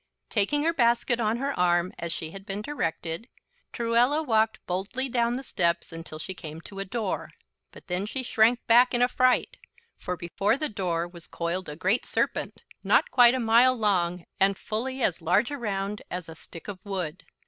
Taking 0.31 0.63
her 0.63 0.73
basket 0.73 1.19
on 1.19 1.37
her 1.37 1.53
arm, 1.59 1.93
as 1.99 2.11
she 2.11 2.31
had 2.31 2.43
been 2.43 2.63
directed, 2.63 3.29
Truella 3.71 4.23
walked 4.25 4.57
boldly 4.65 5.07
down 5.09 5.33
the 5.33 5.43
steps 5.43 5.93
until 5.93 6.17
she 6.17 6.33
came 6.33 6.59
to 6.61 6.79
a 6.79 6.85
door. 6.85 7.29
But 7.71 7.85
then 7.85 8.07
she 8.07 8.23
shrank 8.23 8.65
back 8.65 8.95
in 8.95 9.03
affright, 9.03 9.57
for 9.99 10.17
before 10.17 10.57
the 10.57 10.69
door 10.69 11.07
was 11.07 11.27
coiled 11.27 11.69
a 11.69 11.75
great 11.75 12.03
serpent, 12.07 12.63
not 12.83 13.11
quite 13.11 13.35
a 13.35 13.39
mile 13.39 13.75
long 13.77 14.25
and 14.39 14.57
fully 14.57 15.03
as 15.03 15.21
large 15.21 15.51
around 15.51 16.01
as 16.09 16.27
a 16.27 16.33
stick 16.33 16.67
of 16.67 16.79
wood. 16.83 17.23